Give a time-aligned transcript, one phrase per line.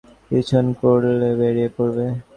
[0.27, 2.05] পীড়ন করলে বেরিয়ে পড়বে।